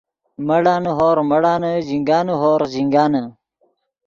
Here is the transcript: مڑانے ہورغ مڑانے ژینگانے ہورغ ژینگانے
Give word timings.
مڑانے 0.47 0.91
ہورغ 0.97 1.25
مڑانے 1.31 1.71
ژینگانے 1.87 2.33
ہورغ 2.41 2.67
ژینگانے 2.73 3.21